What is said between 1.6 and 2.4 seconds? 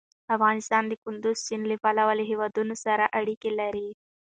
له پلوه له